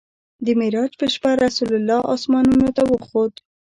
[0.45, 3.33] د معراج په شپه رسول الله اسمانونو ته وخوت.